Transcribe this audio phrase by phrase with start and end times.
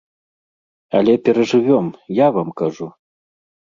[0.99, 1.85] Але перажывём,
[2.25, 2.87] я вам кажу.